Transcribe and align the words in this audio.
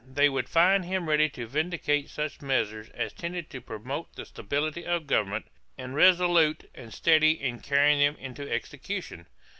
They 0.11 0.29
would 0.29 0.49
find 0.49 0.83
him 0.83 1.07
ready 1.07 1.29
to 1.29 1.45
vindicate 1.45 2.09
such 2.09 2.41
measures 2.41 2.89
as 2.89 3.13
tended 3.13 3.51
to 3.51 3.61
promote 3.61 4.11
the 4.15 4.25
stability 4.25 4.83
of 4.83 5.05
government, 5.05 5.45
and 5.77 5.93
resolute 5.93 6.67
and 6.73 6.91
steady 6.91 7.39
in 7.39 7.59
carrying 7.59 7.99
them 7.99 8.15
into 8.19 8.51
execution. 8.51 9.27